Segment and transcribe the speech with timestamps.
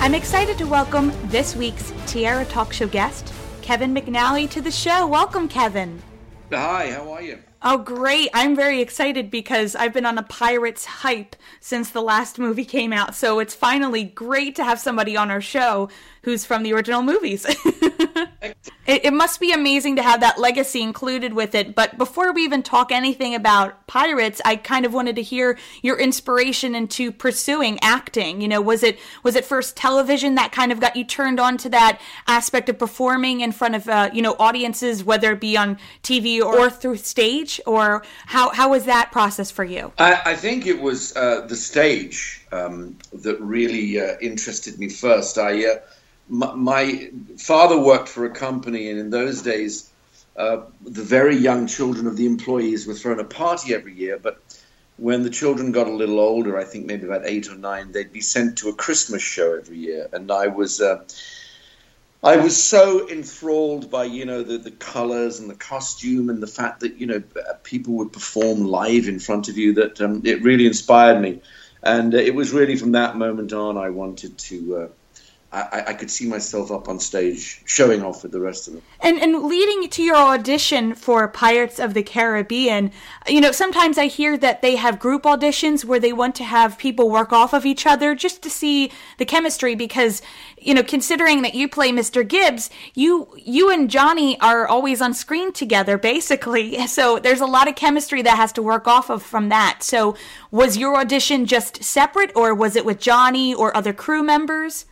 [0.01, 3.32] I'm excited to welcome this week's Tiara Talk Show guest,
[3.63, 5.07] Kevin McNally, to the show.
[5.07, 6.03] Welcome, Kevin.
[6.51, 7.39] Hi, how are you?
[7.65, 8.29] Oh, great.
[8.35, 12.93] I'm very excited because I've been on a Pirates hype since the last movie came
[12.93, 13.15] out.
[13.15, 15.89] So it's finally great to have somebody on our show
[16.25, 17.45] who's from the original movies.
[18.87, 21.75] it, it, must be amazing to have that legacy included with it.
[21.75, 25.99] But before we even talk anything about pirates, I kind of wanted to hear your
[25.99, 28.41] inspiration into pursuing acting.
[28.41, 31.57] You know, was it was it first television that kind of got you turned on
[31.59, 35.57] to that aspect of performing in front of uh, you know audiences, whether it be
[35.57, 39.93] on TV or through stage, or how how was that process for you?
[39.99, 45.39] I, I think it was uh, the stage um, that really uh, interested me first.
[45.39, 45.75] I uh,
[46.29, 49.91] my, father worked for a company, and in those days,
[50.37, 54.19] uh, the very young children of the employees were thrown a party every year.
[54.19, 54.41] But
[54.97, 58.13] when the children got a little older, I think maybe about eight or nine, they'd
[58.13, 60.81] be sent to a Christmas show every year, and I was.
[62.23, 66.43] Uh, I was so enthralled by you know the, the colors and the costume and
[66.43, 67.23] the fact that you know
[67.63, 71.41] people would perform live in front of you that um, it really inspired me,
[71.83, 74.89] and uh, it was really from that moment on I wanted to uh,
[75.53, 78.83] I, I, could see myself up on stage showing off with the rest of them.
[79.01, 82.91] And and leading to your audition for Pirates of the Caribbean,
[83.29, 86.79] you know, sometimes I hear that they have group auditions where they want to have
[86.79, 90.23] people work off of each other just to see the chemistry because,
[90.57, 92.27] you know, considering that you play Mr.
[92.27, 96.79] Gibbs, you you and Johnny are always on screen together basically.
[96.93, 99.83] So there's a lot of chemistry that has to work off of from that.
[99.83, 100.15] So
[100.51, 104.85] was your audition just separate or was it with Johnny or other crew members?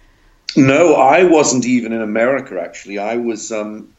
[0.56, 2.60] No, I wasn't even in America.
[2.60, 3.52] Actually, I was.
[3.52, 3.94] Um,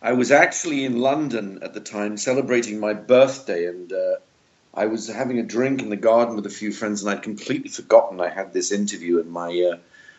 [0.00, 4.16] I was actually in London at the time, celebrating my birthday, and uh,
[4.72, 7.68] I was having a drink in the garden with a few friends, and I'd completely
[7.68, 9.18] forgotten I had this interview.
[9.18, 9.78] And my uh,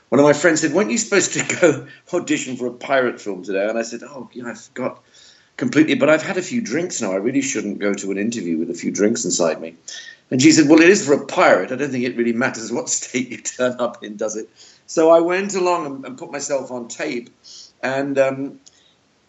[0.10, 3.44] one of my friends said, "Weren't you supposed to go audition for a pirate film
[3.44, 5.02] today?" And I said, "Oh, yeah, I forgot
[5.56, 5.96] completely.
[5.96, 7.14] But I've had a few drinks now.
[7.14, 9.76] I really shouldn't go to an interview with a few drinks inside me."
[10.30, 11.72] And she said, "Well, it is for a pirate.
[11.72, 14.50] I don't think it really matters what state you turn up in, does it?"
[14.90, 17.30] So I went along and, and put myself on tape,
[17.84, 18.60] and um,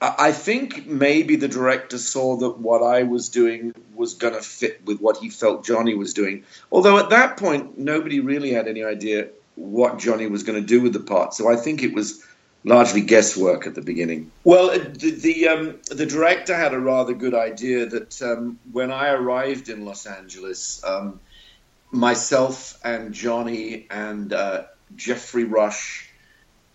[0.01, 4.83] I think maybe the director saw that what I was doing was going to fit
[4.87, 6.45] with what he felt Johnny was doing.
[6.73, 10.81] Although at that point, nobody really had any idea what Johnny was going to do
[10.81, 11.35] with the part.
[11.35, 12.25] So I think it was
[12.65, 14.31] largely guesswork at the beginning.
[14.45, 18.91] Well, uh, the the, um, the director had a rather good idea that um, when
[18.91, 21.21] I arrived in Los Angeles, um,
[21.91, 24.63] myself and Johnny and uh,
[24.97, 26.09] Geoffrey Rush,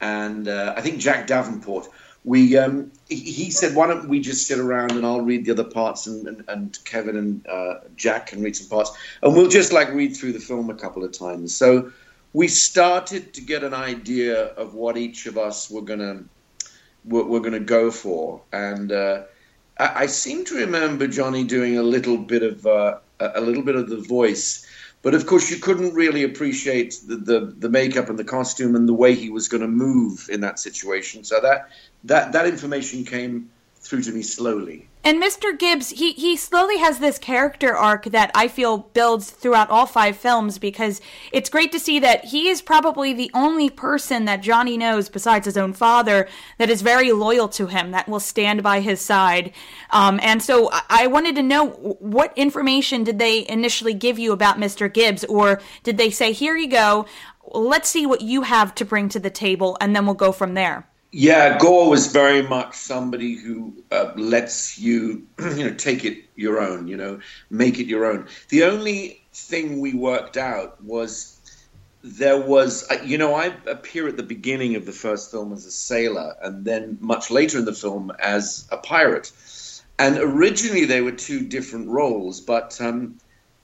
[0.01, 1.87] and uh, I think Jack Davenport.
[2.23, 5.63] We um, he, said, "Why don't we just sit around and I'll read the other
[5.63, 9.71] parts, and, and, and Kevin and uh, Jack can read some parts, and we'll just
[9.71, 11.91] like read through the film a couple of times." So
[12.33, 16.23] we started to get an idea of what each of us were gonna
[17.05, 19.23] were, were gonna go for, and uh,
[19.77, 23.75] I, I, seem to remember Johnny doing a little bit of uh, a little bit
[23.75, 24.65] of the voice
[25.05, 28.89] but of course, you couldn't really appreciate the, the, the makeup and the costume and
[28.89, 31.23] the way he was going to move in that situation.
[31.23, 31.69] So that
[32.05, 33.51] that that information came
[33.85, 34.87] through to me slowly.
[35.03, 35.57] And Mr.
[35.57, 40.17] Gibbs, he, he slowly has this character arc that I feel builds throughout all five
[40.17, 40.99] films because
[41.31, 45.45] it's great to see that he is probably the only person that Johnny knows besides
[45.45, 46.27] his own father
[46.57, 49.53] that is very loyal to him, that will stand by his side.
[49.91, 54.57] Um, and so I wanted to know what information did they initially give you about
[54.57, 54.91] Mr.
[54.91, 57.05] Gibbs, or did they say, here you go,
[57.53, 60.55] let's see what you have to bring to the table, and then we'll go from
[60.55, 60.87] there?
[61.17, 66.59] Yeah, Gore was very much somebody who uh, lets you, you know, take it your
[66.59, 68.27] own, you know, make it your own.
[68.49, 71.39] The only thing we worked out was
[72.03, 75.65] there was, uh, you know, I appear at the beginning of the first film as
[75.65, 79.31] a sailor, and then much later in the film as a pirate.
[79.97, 83.15] And originally they were two different roles, but um,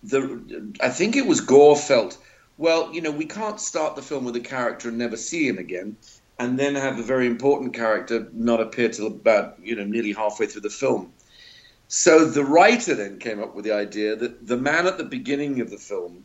[0.04, 2.18] the I think it was Gore felt,
[2.58, 5.58] well, you know, we can't start the film with a character and never see him
[5.58, 5.98] again,
[6.42, 10.48] and then have a very important character not appear till about you know nearly halfway
[10.48, 11.14] through the film.
[11.88, 15.62] So the writer then came up with the idea that the man at the beginning
[15.62, 16.24] of the film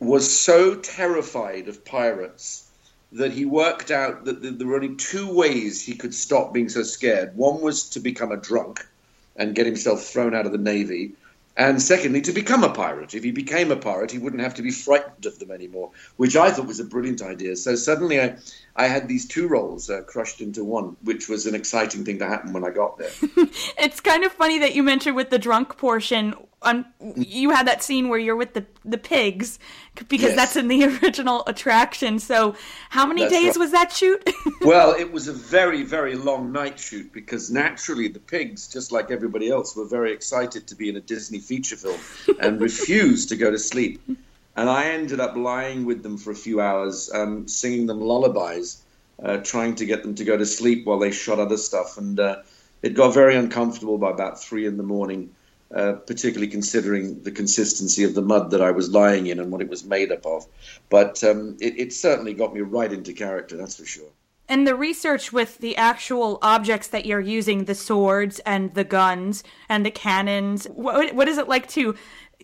[0.00, 2.68] was so terrified of pirates
[3.12, 6.82] that he worked out that there were only two ways he could stop being so
[6.82, 7.36] scared.
[7.36, 8.84] One was to become a drunk
[9.36, 11.12] and get himself thrown out of the navy,
[11.60, 13.12] and secondly, to become a pirate.
[13.12, 16.34] If he became a pirate, he wouldn't have to be frightened of them anymore, which
[16.34, 17.54] I thought was a brilliant idea.
[17.54, 18.36] So suddenly I,
[18.74, 22.26] I had these two roles uh, crushed into one, which was an exciting thing to
[22.26, 23.10] happen when I got there.
[23.78, 26.84] it's kind of funny that you mentioned with the drunk portion on
[27.16, 29.58] you had that scene where you're with the the pigs
[30.08, 30.36] because yes.
[30.36, 32.18] that's in the original attraction.
[32.18, 32.54] So,
[32.90, 33.58] how many that's days right.
[33.58, 34.28] was that shoot?
[34.60, 39.10] well, it was a very very long night shoot because naturally the pigs, just like
[39.10, 42.00] everybody else, were very excited to be in a Disney feature film
[42.40, 44.00] and refused to go to sleep.
[44.56, 48.82] And I ended up lying with them for a few hours, um, singing them lullabies,
[49.22, 51.96] uh, trying to get them to go to sleep while they shot other stuff.
[51.96, 52.42] And uh,
[52.82, 55.30] it got very uncomfortable by about three in the morning
[55.74, 59.60] uh, particularly considering the consistency of the mud that I was lying in and what
[59.60, 60.46] it was made up of.
[60.88, 64.10] But um, it, it certainly got me right into character, that's for sure.
[64.48, 69.44] And the research with the actual objects that you're using, the swords and the guns
[69.68, 71.94] and the cannons, what, what is it like to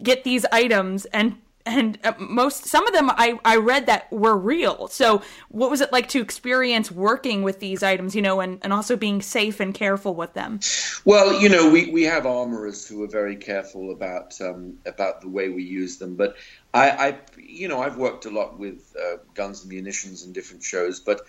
[0.01, 1.37] get these items and
[1.67, 5.81] and uh, most some of them I, I read that were real so what was
[5.81, 9.61] it like to experience working with these items you know and, and also being safe
[9.61, 10.61] and careful with them
[11.05, 15.29] well you know we, we have armorers who are very careful about um, about the
[15.29, 16.37] way we use them but
[16.73, 20.63] I, I you know I've worked a lot with uh, guns and munitions in different
[20.63, 21.23] shows but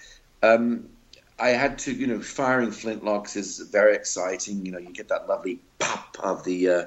[0.43, 0.89] um,
[1.39, 4.65] I had to, you know, firing flintlocks is very exciting.
[4.65, 6.85] You know, you get that lovely pop of the uh,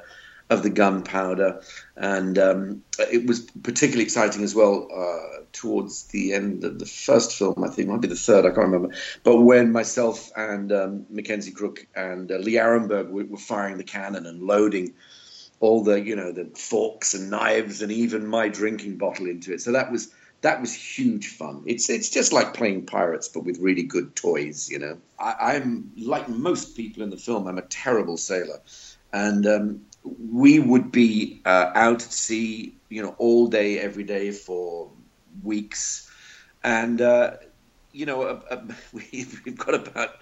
[0.50, 1.62] of the gunpowder,
[1.97, 7.38] and um, it was particularly exciting as well uh, towards the end of the first
[7.38, 7.62] film.
[7.64, 8.44] I think might be the third.
[8.44, 8.94] I can't remember.
[9.23, 13.85] But when myself and um, Mackenzie Crook and uh, Lee Arenberg were, were, firing the
[13.85, 14.94] cannon and loading
[15.61, 19.61] all the you know the forks and knives and even my drinking bottle into it,
[19.61, 21.62] so that was that was huge fun.
[21.67, 24.69] It's it's just like playing pirates, but with really good toys.
[24.69, 27.46] You know, I, am like most people in the film.
[27.46, 28.61] I'm a terrible sailor,
[29.12, 34.31] and um, we would be uh, out at sea, you know, all day, every day
[34.31, 34.91] for
[35.43, 36.11] weeks,
[36.62, 37.32] and uh,
[37.93, 38.61] you know, uh, uh
[38.93, 40.17] we've got about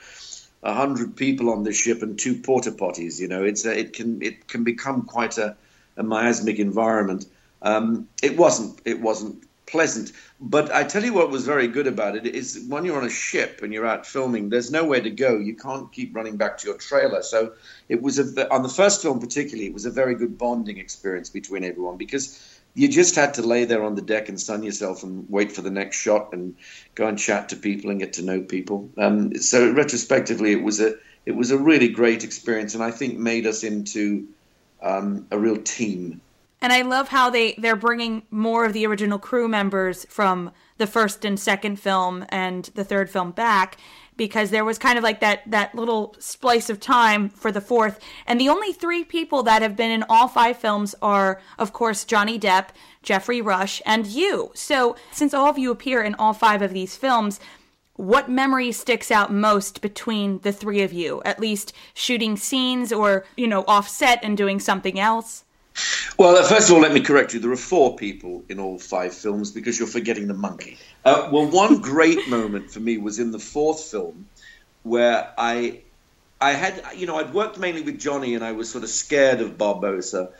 [0.62, 3.20] a hundred people on this ship and two porta potties.
[3.20, 5.56] You know, it's a, it can it can become quite a,
[5.96, 7.26] a miasmic environment.
[7.62, 10.12] Um, it wasn't it wasn't pleasant.
[10.40, 13.10] But I tell you what was very good about it is when you're on a
[13.10, 15.38] ship and you're out filming, there's nowhere to go.
[15.38, 17.22] You can't keep running back to your trailer.
[17.22, 17.52] So
[17.88, 21.30] it was a, on the first film particularly, it was a very good bonding experience
[21.30, 25.02] between everyone because you just had to lay there on the deck and sun yourself
[25.02, 26.54] and wait for the next shot and
[26.94, 28.88] go and chat to people and get to know people.
[28.96, 30.94] Um, so retrospectively, it was a
[31.26, 34.28] it was a really great experience, and I think made us into
[34.80, 36.20] um, a real team.
[36.60, 40.86] And I love how they they're bringing more of the original crew members from the
[40.86, 43.76] first and second film and the third film back
[44.16, 48.00] because there was kind of like that that little splice of time for the fourth
[48.26, 52.04] and the only three people that have been in all five films are of course
[52.04, 52.68] Johnny Depp,
[53.02, 54.50] Geoffrey Rush and you.
[54.54, 57.38] So since all of you appear in all five of these films,
[57.94, 61.20] what memory sticks out most between the three of you?
[61.24, 65.44] At least shooting scenes or, you know, offset and doing something else?
[66.18, 67.40] Well, uh, first of all, let me correct you.
[67.40, 70.78] There are four people in all five films because you're forgetting the monkey.
[71.04, 74.26] Uh, well, one great moment for me was in the fourth film
[74.82, 75.80] where I,
[76.40, 79.40] I had, you know, I'd worked mainly with Johnny and I was sort of scared
[79.40, 80.32] of Barbossa.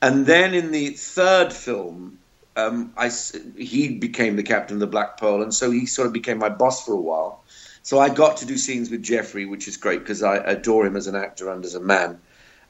[0.00, 2.18] And then in the third film,
[2.56, 3.10] um, I,
[3.56, 6.48] he became the captain of the Black Pearl, and so he sort of became my
[6.48, 7.42] boss for a while.
[7.82, 10.96] So I got to do scenes with Geoffrey, which is great because I adore him
[10.96, 12.20] as an actor and as a man.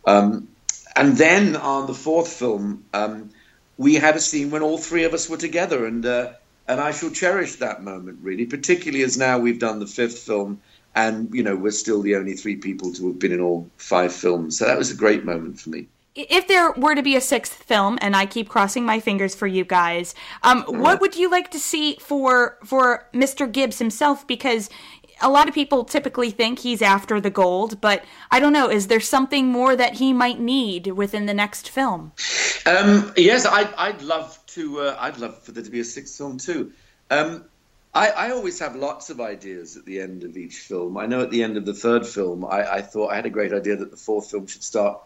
[0.04, 0.49] Um,
[0.97, 3.31] and then on the fourth film, um,
[3.76, 6.33] we had a scene when all three of us were together, and uh,
[6.67, 10.61] and I shall cherish that moment really, particularly as now we've done the fifth film,
[10.95, 14.12] and you know we're still the only three people to have been in all five
[14.12, 14.59] films.
[14.59, 15.87] So that was a great moment for me.
[16.15, 19.47] If there were to be a sixth film, and I keep crossing my fingers for
[19.47, 23.50] you guys, um, what would you like to see for for Mr.
[23.53, 24.26] Gibbs himself?
[24.26, 24.71] Because
[25.21, 28.69] a lot of people typically think he's after the gold, but I don't know.
[28.69, 32.13] Is there something more that he might need within the next film?
[32.67, 34.81] Um, yes, I'd, I'd love to.
[34.81, 36.73] Uh, I'd love for there to be a sixth film too.
[37.11, 37.45] Um,
[37.95, 40.99] I, I, always have lots of ideas at the end of each film.
[40.99, 43.31] I know at the end of the third film, I, I thought I had a
[43.31, 45.01] great idea that the fourth film should start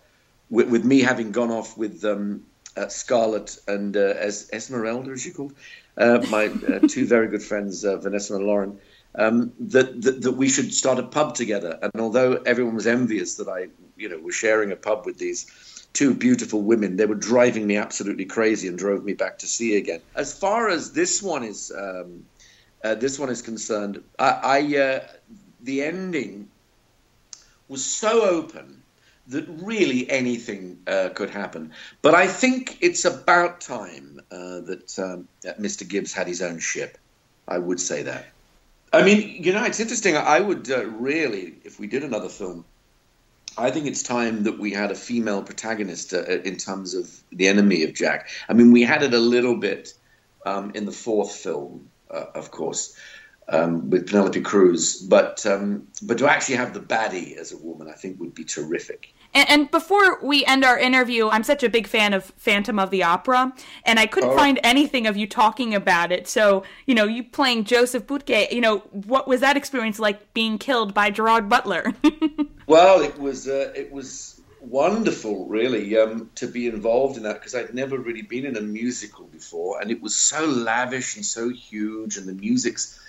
[0.48, 5.22] with, with me having gone off with um, uh, Scarlett and uh, es- Esmeralda, as
[5.22, 5.54] she called?
[5.96, 8.78] Uh, my uh, two very good friends, uh, Vanessa and Lauren,
[9.14, 11.78] um, that, that, that we should start a pub together.
[11.82, 15.88] And although everyone was envious that I, you know, was sharing a pub with these
[15.92, 19.76] two beautiful women, they were driving me absolutely crazy and drove me back to sea
[19.76, 20.00] again.
[20.14, 22.24] As far as this one is, um,
[22.84, 25.06] uh, this one is concerned, I, I uh,
[25.62, 26.48] the ending
[27.68, 28.82] was so open
[29.28, 31.72] that really anything uh, could happen.
[32.02, 35.88] But I think it's about time uh, that, um, that Mr.
[35.88, 36.98] Gibbs had his own ship.
[37.46, 38.26] I would say that.
[38.92, 40.16] I mean, you know, it's interesting.
[40.16, 42.64] I would uh, really, if we did another film,
[43.56, 47.48] I think it's time that we had a female protagonist uh, in terms of the
[47.48, 48.28] enemy of Jack.
[48.48, 49.94] I mean, we had it a little bit
[50.44, 52.96] um, in the fourth film, uh, of course,
[53.50, 57.88] um, with Penelope Cruz, but um, but to actually have the baddie as a woman,
[57.88, 59.12] I think would be terrific.
[59.32, 62.90] And, and, before we end our interview, I'm such a big fan of Phantom of
[62.90, 63.52] the Opera,
[63.84, 64.36] and I couldn't oh.
[64.36, 66.26] find anything of you talking about it.
[66.26, 70.58] So, you know, you playing Joseph Buquet, you know, what was that experience like being
[70.58, 71.94] killed by Gerard Butler?
[72.66, 77.54] well, it was uh, it was wonderful, really, um, to be involved in that because
[77.54, 81.48] I'd never really been in a musical before, and it was so lavish and so
[81.48, 83.00] huge, and the music's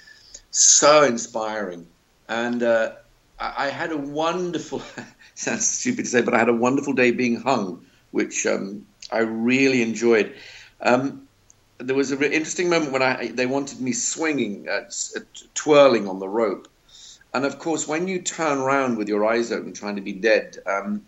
[0.52, 1.88] so inspiring,
[2.28, 2.94] and uh,
[3.40, 4.82] I, I had a wonderful.
[5.36, 9.20] sounds stupid to say, but I had a wonderful day being hung, which um, I
[9.20, 10.36] really enjoyed.
[10.82, 11.28] Um,
[11.78, 14.68] there was an interesting moment when I they wanted me swinging,
[15.56, 16.68] twirling on the rope,
[17.34, 20.58] and of course, when you turn around with your eyes open, trying to be dead,
[20.68, 21.04] um,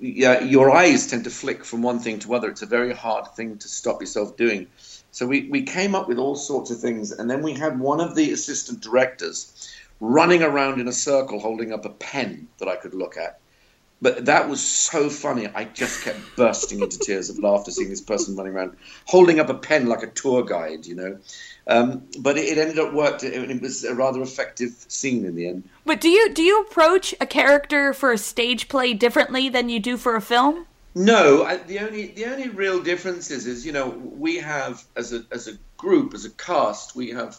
[0.00, 2.48] yeah, your eyes tend to flick from one thing to other.
[2.48, 4.68] It's a very hard thing to stop yourself doing.
[5.14, 8.00] So we, we came up with all sorts of things, and then we had one
[8.00, 12.74] of the assistant directors running around in a circle holding up a pen that I
[12.74, 13.38] could look at.
[14.02, 15.46] But that was so funny.
[15.46, 19.48] I just kept bursting into tears of laughter seeing this person running around holding up
[19.48, 21.16] a pen like a tour guide, you know.
[21.68, 23.22] Um, but it, it, ended up worked.
[23.22, 25.62] It, it was a rather effective scene in the end.
[25.86, 29.78] But do you do you approach a character for a stage play differently than you
[29.78, 30.66] do for a film?
[30.94, 35.12] No, I, the only the only real difference is, is you know we have as
[35.12, 37.36] a as a group as a cast we have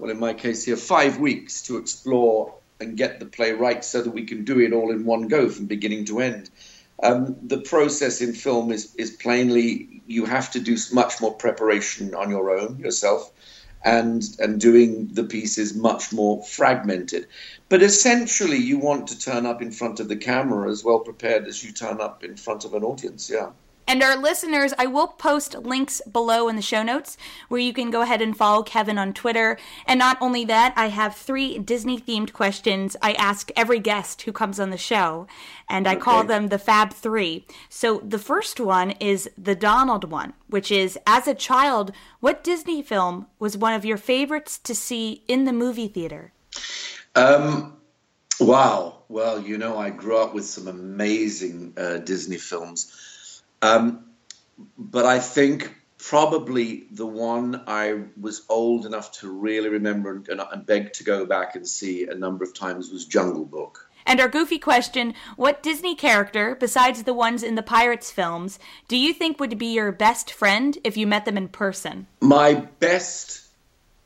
[0.00, 4.00] well, in my case here, five weeks to explore and get the play right so
[4.00, 6.48] that we can do it all in one go from beginning to end.
[7.02, 12.14] Um, the process in film is, is plainly you have to do much more preparation
[12.14, 13.30] on your own yourself
[13.84, 17.26] and and doing the pieces much more fragmented.
[17.68, 21.46] But essentially you want to turn up in front of the camera as well prepared
[21.46, 23.50] as you turn up in front of an audience yeah
[23.90, 27.16] and our listeners, I will post links below in the show notes
[27.48, 29.58] where you can go ahead and follow Kevin on Twitter.
[29.84, 34.30] And not only that, I have three Disney themed questions I ask every guest who
[34.30, 35.26] comes on the show.
[35.68, 36.02] And I okay.
[36.02, 37.44] call them the Fab Three.
[37.68, 42.82] So the first one is the Donald one, which is as a child, what Disney
[42.82, 46.32] film was one of your favorites to see in the movie theater?
[47.16, 47.76] Um,
[48.38, 48.98] wow.
[49.08, 53.09] Well, you know, I grew up with some amazing uh, Disney films.
[53.62, 54.04] Um,
[54.76, 60.66] but I think probably the one I was old enough to really remember and, and
[60.66, 63.90] beg to go back and see a number of times was Jungle Book.
[64.06, 68.96] And our goofy question What Disney character, besides the ones in the Pirates films, do
[68.96, 72.06] you think would be your best friend if you met them in person?
[72.20, 73.46] My best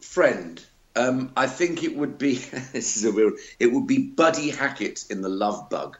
[0.00, 0.64] friend.
[0.96, 2.34] Um, I think it would be
[2.72, 3.34] this is a weird.
[3.58, 5.98] It would be Buddy Hackett in The Love Bug.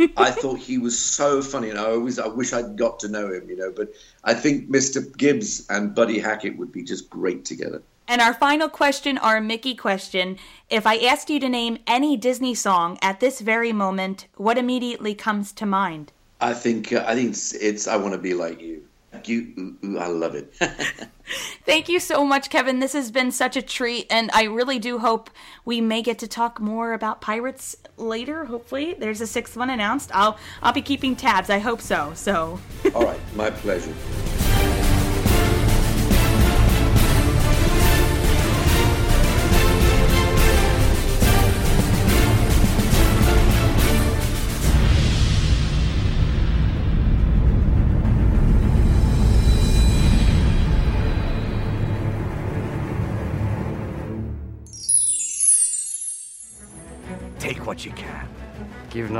[0.16, 3.32] I thought he was so funny, and I always I wish I'd got to know
[3.32, 3.72] him, you know.
[3.74, 3.92] But
[4.24, 5.16] I think Mr.
[5.16, 7.82] Gibbs and Buddy Hackett would be just great together.
[8.08, 10.38] And our final question, our Mickey question:
[10.68, 15.14] If I asked you to name any Disney song at this very moment, what immediately
[15.14, 16.12] comes to mind?
[16.40, 18.82] I think uh, I think it's, it's "I Want to Be Like You."
[19.24, 20.54] You, ooh, ooh, I love it.
[21.64, 22.80] Thank you so much, Kevin.
[22.80, 25.30] This has been such a treat, and I really do hope
[25.64, 28.46] we may get to talk more about pirates later.
[28.46, 30.10] Hopefully, there's a sixth one announced.
[30.14, 31.50] I'll I'll be keeping tabs.
[31.50, 32.12] I hope so.
[32.14, 32.58] So.
[32.94, 33.94] All right, my pleasure.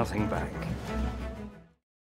[0.00, 0.89] Nothing back.